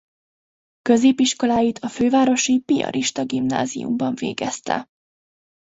[0.81, 4.87] Középiskoláit a fővárosi piarista gimnáziumban végezte.